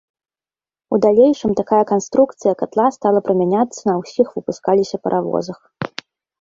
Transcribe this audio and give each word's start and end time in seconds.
У 0.95 0.97
далейшым 1.05 1.51
такая 1.59 1.81
канструкцыя 1.91 2.53
катла 2.63 2.87
стала 2.97 3.19
прымяняцца 3.29 3.79
на 3.93 3.99
ўсіх 4.01 4.27
выпускаліся 4.41 4.95
паравозах. 5.07 5.59